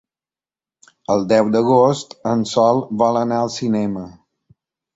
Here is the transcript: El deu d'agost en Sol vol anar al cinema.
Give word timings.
El 1.15 1.21
deu 1.33 1.51
d'agost 1.57 2.17
en 2.33 2.43
Sol 2.55 2.83
vol 3.05 3.23
anar 3.23 3.41
al 3.45 3.55
cinema. 3.61 4.09